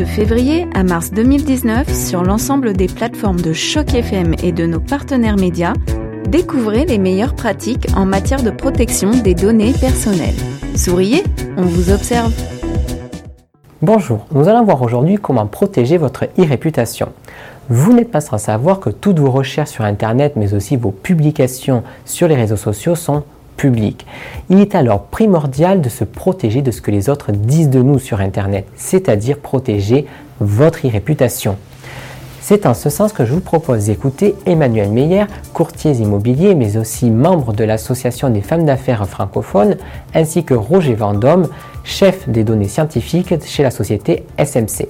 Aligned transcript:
De 0.00 0.06
février 0.06 0.66
à 0.72 0.82
mars 0.82 1.12
2019, 1.12 1.92
sur 1.92 2.22
l'ensemble 2.22 2.72
des 2.72 2.86
plateformes 2.86 3.42
de 3.42 3.52
Choc 3.52 3.92
FM 3.92 4.34
et 4.42 4.50
de 4.50 4.64
nos 4.64 4.80
partenaires 4.80 5.36
médias, 5.36 5.74
découvrez 6.26 6.86
les 6.86 6.96
meilleures 6.96 7.34
pratiques 7.34 7.86
en 7.94 8.06
matière 8.06 8.42
de 8.42 8.50
protection 8.50 9.10
des 9.10 9.34
données 9.34 9.74
personnelles. 9.78 10.34
Souriez, 10.74 11.22
on 11.58 11.64
vous 11.64 11.90
observe. 11.90 12.32
Bonjour, 13.82 14.26
nous 14.32 14.48
allons 14.48 14.64
voir 14.64 14.80
aujourd'hui 14.80 15.16
comment 15.16 15.46
protéger 15.46 15.98
votre 15.98 16.24
e-réputation. 16.38 17.12
Vous 17.68 17.92
n'êtes 17.92 18.10
pas 18.10 18.22
sans 18.22 18.38
savoir 18.38 18.80
que 18.80 18.88
toutes 18.88 19.18
vos 19.18 19.30
recherches 19.30 19.68
sur 19.68 19.84
Internet, 19.84 20.32
mais 20.34 20.54
aussi 20.54 20.78
vos 20.78 20.92
publications 20.92 21.82
sur 22.06 22.26
les 22.26 22.36
réseaux 22.36 22.56
sociaux 22.56 22.94
sont 22.94 23.22
Il 24.48 24.60
est 24.60 24.74
alors 24.74 25.04
primordial 25.04 25.80
de 25.80 25.88
se 25.88 26.04
protéger 26.04 26.62
de 26.62 26.70
ce 26.70 26.80
que 26.80 26.90
les 26.90 27.08
autres 27.08 27.32
disent 27.32 27.70
de 27.70 27.82
nous 27.82 27.98
sur 27.98 28.20
Internet, 28.20 28.66
c'est-à-dire 28.76 29.38
protéger 29.38 30.06
votre 30.40 30.86
e-réputation. 30.86 31.56
C'est 32.40 32.64
en 32.64 32.74
ce 32.74 32.88
sens 32.88 33.12
que 33.12 33.26
je 33.26 33.34
vous 33.34 33.40
propose 33.40 33.84
d'écouter 33.84 34.34
Emmanuel 34.46 34.88
Meyer, 34.88 35.26
courtier 35.52 35.92
immobilier, 35.92 36.54
mais 36.54 36.78
aussi 36.78 37.10
membre 37.10 37.52
de 37.52 37.64
l'Association 37.64 38.30
des 38.30 38.40
femmes 38.40 38.64
d'affaires 38.64 39.06
francophones, 39.06 39.76
ainsi 40.14 40.42
que 40.42 40.54
Roger 40.54 40.94
Vendôme, 40.94 41.48
chef 41.84 42.28
des 42.28 42.42
données 42.42 42.68
scientifiques 42.68 43.34
chez 43.44 43.62
la 43.62 43.70
société 43.70 44.24
SMC. 44.38 44.88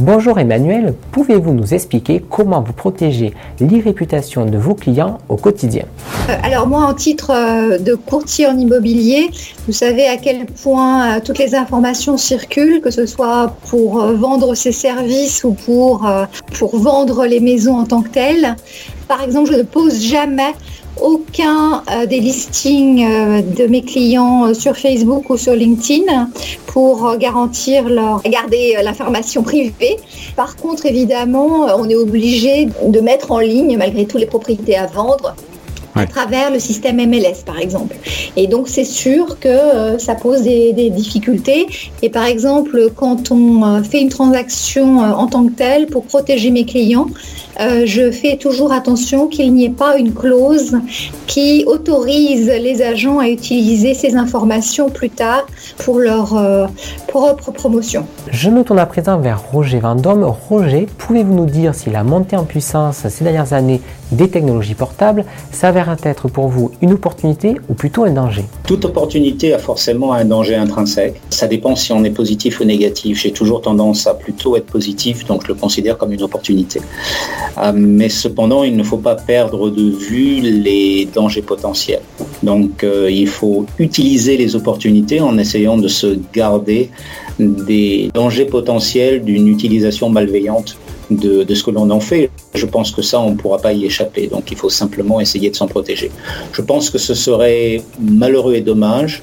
Bonjour 0.00 0.40
Emmanuel, 0.40 0.92
pouvez-vous 1.12 1.54
nous 1.54 1.72
expliquer 1.72 2.20
comment 2.28 2.60
vous 2.60 2.72
protégez 2.72 3.32
l'e-réputation 3.60 4.44
de 4.44 4.58
vos 4.58 4.74
clients 4.74 5.18
au 5.28 5.36
quotidien 5.36 5.84
euh, 6.28 6.32
Alors 6.42 6.66
moi, 6.66 6.84
en 6.84 6.94
titre 6.94 7.30
euh, 7.30 7.78
de 7.78 7.94
courtier 7.94 8.48
en 8.48 8.58
immobilier, 8.58 9.30
vous 9.68 9.72
savez 9.72 10.08
à 10.08 10.16
quel 10.16 10.46
point 10.46 11.18
euh, 11.18 11.20
toutes 11.24 11.38
les 11.38 11.54
informations 11.54 12.16
circulent, 12.16 12.80
que 12.80 12.90
ce 12.90 13.06
soit 13.06 13.54
pour 13.70 14.04
vendre 14.04 14.56
ses 14.56 14.72
services 14.72 15.44
ou 15.44 15.52
pour, 15.52 16.10
pour 16.58 16.76
vendre 16.76 17.24
les 17.24 17.38
maisons 17.38 17.76
en 17.76 17.84
tant 17.84 18.02
que 18.02 18.08
telles. 18.08 18.56
Par 19.08 19.22
exemple, 19.22 19.52
je 19.52 19.58
ne 19.58 19.62
pose 19.62 20.00
jamais 20.02 20.52
aucun 21.00 21.82
euh, 21.90 22.06
des 22.06 22.20
listings 22.20 23.04
euh, 23.04 23.42
de 23.42 23.66
mes 23.66 23.82
clients 23.82 24.46
euh, 24.46 24.54
sur 24.54 24.76
Facebook 24.76 25.28
ou 25.30 25.36
sur 25.36 25.54
LinkedIn 25.54 26.30
pour 26.66 27.16
garantir 27.16 27.88
leur 27.88 28.22
garder 28.22 28.76
l'information 28.82 29.42
privée. 29.42 29.96
Par 30.36 30.56
contre, 30.56 30.86
évidemment, 30.86 31.66
on 31.76 31.88
est 31.88 31.96
obligé 31.96 32.68
de 32.84 33.00
mettre 33.00 33.30
en 33.32 33.38
ligne 33.38 33.76
malgré 33.76 34.06
tout 34.06 34.18
les 34.18 34.26
propriétés 34.26 34.76
à 34.76 34.86
vendre 34.86 35.36
à 35.94 36.06
travers 36.06 36.50
le 36.50 36.58
système 36.58 36.96
MLS, 36.96 37.44
par 37.44 37.58
exemple. 37.58 37.96
Et 38.36 38.46
donc, 38.46 38.68
c'est 38.68 38.84
sûr 38.84 39.38
que 39.38 39.98
ça 39.98 40.14
pose 40.14 40.42
des, 40.42 40.72
des, 40.72 40.90
difficultés. 40.90 41.66
Et 42.02 42.10
par 42.10 42.24
exemple, 42.24 42.90
quand 42.94 43.30
on 43.30 43.82
fait 43.82 44.00
une 44.00 44.08
transaction 44.08 44.98
en 44.98 45.26
tant 45.26 45.46
que 45.46 45.52
telle 45.52 45.86
pour 45.86 46.04
protéger 46.04 46.50
mes 46.50 46.64
clients, 46.64 47.06
euh, 47.60 47.84
je 47.86 48.10
fais 48.10 48.36
toujours 48.36 48.72
attention 48.72 49.28
qu'il 49.28 49.54
n'y 49.54 49.64
ait 49.64 49.70
pas 49.70 49.96
une 49.96 50.12
clause 50.12 50.76
qui 51.26 51.64
autorise 51.66 52.46
les 52.46 52.82
agents 52.82 53.18
à 53.18 53.28
utiliser 53.28 53.94
ces 53.94 54.16
informations 54.16 54.90
plus 54.90 55.10
tard 55.10 55.46
pour 55.78 56.00
leur 56.00 56.34
euh, 56.36 56.66
propre 57.06 57.52
promotion. 57.52 58.06
Je 58.30 58.50
me 58.50 58.64
tourne 58.64 58.80
à 58.80 58.86
présent 58.86 59.18
vers 59.18 59.40
Roger 59.40 59.78
Vendôme. 59.78 60.24
Roger, 60.48 60.88
pouvez-vous 60.98 61.34
nous 61.34 61.46
dire 61.46 61.74
si 61.74 61.90
la 61.90 62.02
montée 62.02 62.36
en 62.36 62.44
puissance 62.44 63.06
ces 63.08 63.24
dernières 63.24 63.52
années 63.52 63.80
des 64.12 64.28
technologies 64.28 64.74
portables 64.74 65.24
s'avère 65.50 65.83
être 66.04 66.28
pour 66.28 66.48
vous 66.48 66.70
une 66.80 66.92
opportunité 66.92 67.54
ou 67.68 67.74
plutôt 67.74 68.04
un 68.04 68.12
danger 68.12 68.44
Toute 68.66 68.84
opportunité 68.84 69.54
a 69.54 69.58
forcément 69.58 70.12
un 70.12 70.24
danger 70.24 70.56
intrinsèque. 70.56 71.20
Ça 71.30 71.46
dépend 71.46 71.76
si 71.76 71.92
on 71.92 72.04
est 72.04 72.10
positif 72.10 72.60
ou 72.60 72.64
négatif. 72.64 73.20
J'ai 73.20 73.32
toujours 73.32 73.60
tendance 73.60 74.06
à 74.06 74.14
plutôt 74.14 74.56
être 74.56 74.66
positif, 74.66 75.24
donc 75.26 75.42
je 75.42 75.48
le 75.48 75.54
considère 75.54 75.98
comme 75.98 76.12
une 76.12 76.22
opportunité. 76.22 76.80
Euh, 77.58 77.72
mais 77.74 78.08
cependant, 78.08 78.62
il 78.64 78.76
ne 78.76 78.82
faut 78.82 78.98
pas 78.98 79.14
perdre 79.14 79.70
de 79.70 79.90
vue 79.90 80.40
les 80.40 81.08
dangers 81.12 81.42
potentiels. 81.42 82.02
Donc 82.42 82.84
euh, 82.84 83.10
il 83.10 83.28
faut 83.28 83.66
utiliser 83.78 84.36
les 84.36 84.56
opportunités 84.56 85.20
en 85.20 85.38
essayant 85.38 85.76
de 85.76 85.88
se 85.88 86.18
garder 86.32 86.90
des 87.38 88.10
dangers 88.14 88.44
potentiels 88.44 89.24
d'une 89.24 89.48
utilisation 89.48 90.08
malveillante 90.08 90.76
de, 91.10 91.54
ce 91.54 91.62
que 91.62 91.70
l'on 91.70 91.90
en 91.90 92.00
fait. 92.00 92.30
Je 92.54 92.66
pense 92.66 92.90
que 92.90 93.02
ça, 93.02 93.20
on 93.20 93.32
ne 93.32 93.36
pourra 93.36 93.58
pas 93.58 93.72
y 93.72 93.84
échapper. 93.84 94.26
Donc 94.26 94.50
il 94.50 94.56
faut 94.56 94.70
simplement 94.70 95.20
essayer 95.20 95.50
de 95.50 95.56
s'en 95.56 95.66
protéger. 95.66 96.10
Je 96.52 96.62
pense 96.62 96.90
que 96.90 96.98
ce 96.98 97.14
serait 97.14 97.82
malheureux 98.00 98.54
et 98.54 98.60
dommage 98.60 99.22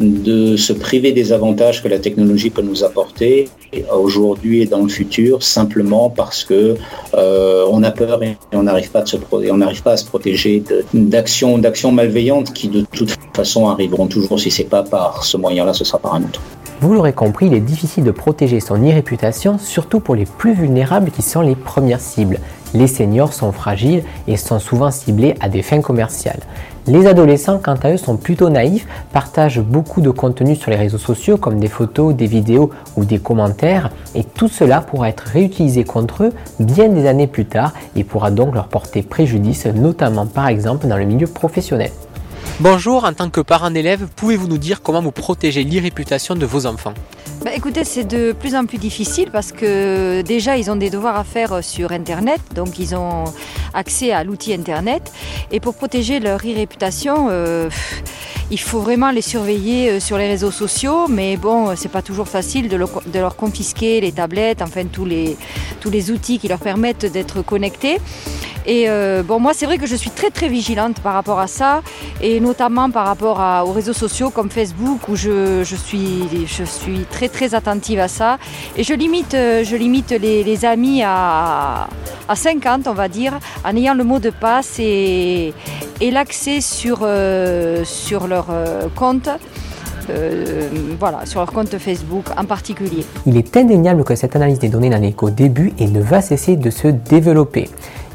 de 0.00 0.56
se 0.56 0.72
priver 0.72 1.12
des 1.12 1.32
avantages 1.32 1.82
que 1.82 1.88
la 1.88 1.98
technologie 1.98 2.50
peut 2.50 2.62
nous 2.62 2.82
apporter 2.82 3.48
aujourd'hui 3.92 4.62
et 4.62 4.66
dans 4.66 4.82
le 4.82 4.88
futur 4.88 5.42
simplement 5.42 6.10
parce 6.10 6.44
que 6.44 6.74
euh, 7.14 7.66
on 7.70 7.82
a 7.82 7.90
peur 7.90 8.22
et 8.22 8.36
on 8.52 8.64
n'arrive 8.64 8.90
pas, 8.90 9.02
à 9.02 9.96
se 9.96 10.04
protéger 10.04 10.62
d'actions 10.92 11.92
malveillantes 11.92 12.52
qui 12.52 12.68
de 12.68 12.84
toute 12.92 13.16
façon 13.34 13.68
arriveront 13.68 14.06
toujours 14.06 14.40
si 14.40 14.50
c'est 14.50 14.64
pas 14.64 14.82
par 14.82 15.24
ce 15.24 15.36
moyen-là, 15.36 15.72
ce 15.72 15.84
sera 15.84 15.98
par 15.98 16.14
un 16.14 16.22
autre. 16.22 16.40
Vous 16.82 16.94
l'aurez 16.94 17.12
compris, 17.12 17.46
il 17.46 17.54
est 17.54 17.60
difficile 17.60 18.02
de 18.02 18.10
protéger 18.10 18.58
son 18.58 18.74
e-réputation, 18.74 19.56
surtout 19.56 20.00
pour 20.00 20.16
les 20.16 20.24
plus 20.24 20.52
vulnérables 20.52 21.12
qui 21.12 21.22
sont 21.22 21.40
les 21.40 21.54
premières 21.54 22.00
cibles. 22.00 22.40
Les 22.74 22.88
seniors 22.88 23.34
sont 23.34 23.52
fragiles 23.52 24.02
et 24.26 24.36
sont 24.36 24.58
souvent 24.58 24.90
ciblés 24.90 25.36
à 25.38 25.48
des 25.48 25.62
fins 25.62 25.80
commerciales. 25.80 26.40
Les 26.88 27.06
adolescents, 27.06 27.60
quant 27.62 27.76
à 27.84 27.92
eux, 27.92 27.96
sont 27.96 28.16
plutôt 28.16 28.50
naïfs, 28.50 28.88
partagent 29.12 29.60
beaucoup 29.60 30.00
de 30.00 30.10
contenu 30.10 30.56
sur 30.56 30.72
les 30.72 30.76
réseaux 30.76 30.98
sociaux 30.98 31.36
comme 31.36 31.60
des 31.60 31.68
photos, 31.68 32.16
des 32.16 32.26
vidéos 32.26 32.70
ou 32.96 33.04
des 33.04 33.20
commentaires, 33.20 33.90
et 34.16 34.24
tout 34.24 34.48
cela 34.48 34.80
pourra 34.80 35.08
être 35.08 35.20
réutilisé 35.20 35.84
contre 35.84 36.24
eux 36.24 36.32
bien 36.58 36.88
des 36.88 37.06
années 37.06 37.28
plus 37.28 37.46
tard 37.46 37.74
et 37.94 38.02
pourra 38.02 38.32
donc 38.32 38.56
leur 38.56 38.66
porter 38.66 39.02
préjudice, 39.02 39.66
notamment 39.66 40.26
par 40.26 40.48
exemple 40.48 40.88
dans 40.88 40.96
le 40.96 41.04
milieu 41.04 41.28
professionnel. 41.28 41.92
Bonjour, 42.60 43.04
en 43.04 43.12
tant 43.12 43.30
que 43.30 43.40
parent 43.40 43.70
d'élève, 43.70 44.06
pouvez-vous 44.14 44.46
nous 44.46 44.58
dire 44.58 44.82
comment 44.82 45.02
vous 45.02 45.10
protégez 45.10 45.64
l'irréputation 45.64 46.34
de 46.34 46.46
vos 46.46 46.66
enfants? 46.66 46.94
Bah, 47.44 47.50
écoutez, 47.56 47.82
c'est 47.82 48.04
de 48.04 48.32
plus 48.32 48.54
en 48.54 48.66
plus 48.66 48.78
difficile 48.78 49.30
parce 49.32 49.50
que 49.50 50.22
déjà, 50.22 50.56
ils 50.56 50.70
ont 50.70 50.76
des 50.76 50.90
devoirs 50.90 51.16
à 51.16 51.24
faire 51.24 51.64
sur 51.64 51.90
Internet, 51.90 52.40
donc 52.54 52.78
ils 52.78 52.94
ont 52.94 53.24
accès 53.74 54.12
à 54.12 54.22
l'outil 54.22 54.54
Internet. 54.54 55.12
Et 55.50 55.58
pour 55.58 55.74
protéger 55.74 56.20
leur 56.20 56.38
e-réputation, 56.40 57.28
euh, 57.30 57.68
il 58.50 58.60
faut 58.60 58.80
vraiment 58.80 59.10
les 59.10 59.22
surveiller 59.22 59.90
euh, 59.90 60.00
sur 60.00 60.18
les 60.18 60.28
réseaux 60.28 60.52
sociaux, 60.52 61.08
mais 61.08 61.36
bon, 61.36 61.74
c'est 61.74 61.90
pas 61.90 62.02
toujours 62.02 62.28
facile 62.28 62.68
de, 62.68 62.76
leur 62.76 63.34
confisquer 63.34 64.00
les 64.00 64.12
tablettes, 64.12 64.62
enfin 64.62 64.84
tous 64.84 65.04
les 65.04 66.10
outils 66.12 66.38
qui 66.38 66.46
leur 66.46 66.60
permettent 66.60 67.06
d'être 67.06 67.42
connectés. 67.42 67.98
Et 68.66 68.84
euh, 68.88 69.22
bon, 69.22 69.40
moi, 69.40 69.52
c'est 69.54 69.66
vrai 69.66 69.78
que 69.78 69.86
je 69.86 69.96
suis 69.96 70.10
très 70.10 70.30
très 70.30 70.48
vigilante 70.48 71.00
par 71.00 71.14
rapport 71.14 71.40
à 71.40 71.46
ça, 71.46 71.82
et 72.20 72.40
notamment 72.40 72.90
par 72.90 73.06
rapport 73.06 73.40
aux 73.66 73.72
réseaux 73.72 73.92
sociaux 73.92 74.30
comme 74.30 74.50
Facebook, 74.50 75.08
où 75.08 75.16
je, 75.16 75.62
suis, 75.64 76.46
je 76.46 76.64
suis 76.64 77.00
très 77.10 77.28
très 77.28 77.54
attentive 77.54 77.98
à 77.98 78.08
ça. 78.08 78.38
Et 78.76 78.84
je 78.84 78.94
limite, 78.94 79.34
euh, 79.34 79.64
je 79.64 79.76
limite 79.76 80.10
les, 80.10 80.64
amis 80.64 81.02
à, 81.04 81.88
à 82.28 82.36
50, 82.36 82.86
on 82.86 82.92
va 82.92 83.08
dire, 83.08 83.38
en 83.64 83.74
ayant 83.76 83.94
le 83.94 84.04
mot 84.04 84.20
de 84.20 84.30
passe 84.30 84.78
et, 84.78 85.52
et 86.00 86.10
l'accès 86.10 86.60
sur, 86.60 87.00
euh, 87.02 87.84
sur 87.84 88.28
leur 88.28 88.46
compte. 88.94 89.28
voilà, 91.00 91.24
sur 91.24 91.40
leur 91.40 91.50
compte 91.52 91.78
Facebook 91.78 92.26
en 92.36 92.44
particulier. 92.44 93.04
Il 93.26 93.36
est 93.36 93.56
indéniable 93.56 94.04
que 94.04 94.14
cette 94.14 94.36
analyse 94.36 94.58
des 94.58 94.68
données 94.68 94.90
n'en 94.90 95.02
est 95.02 95.12
qu'au 95.12 95.30
début 95.30 95.72
et 95.78 95.86
ne 95.86 96.00
va 96.00 96.20
cesser 96.20 96.56
de 96.56 96.70
se 96.70 96.88
développer. 96.88 97.68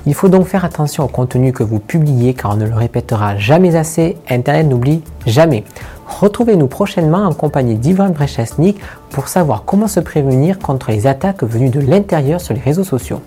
Il 0.07 0.13
faut 0.13 0.29
donc 0.29 0.47
faire 0.47 0.63
attention 0.63 1.03
au 1.03 1.09
contenu 1.09 1.51
que 1.51 1.63
vous 1.63 1.79
publiez 1.79 2.34
car 2.34 2.51
on 2.51 2.56
ne 2.56 2.66
le 2.66 2.73
répétera 2.73 3.35
jamais 3.35 3.75
assez, 3.75 4.16
Internet 4.29 4.66
n'oublie 4.66 5.03
jamais. 5.25 5.66
Retrouvez-nous 6.07 6.68
prochainement 6.68 7.25
en 7.25 7.34
compagnie 7.34 7.75
d'Ivan 7.75 8.12
Brechesnik 8.12 8.79
pour 9.09 9.28
savoir 9.28 9.63
comment 9.66 9.90
se 9.90 10.00
prévenir 10.00 10.59
contre 10.59 10.91
les 10.91 11.07
attaques 11.07 11.44
venues 11.44 11.69
de 11.69 11.81
l'intérieur 11.81 12.39
sur 12.39 12.54
les 12.54 12.62
réseaux 12.62 12.86
sociaux. 12.86 13.19